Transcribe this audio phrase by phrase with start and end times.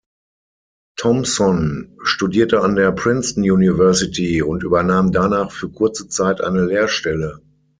[0.99, 7.39] Thompson studierte an der Princeton University und übernahm danach für kurze Zeit eine Lehrstelle.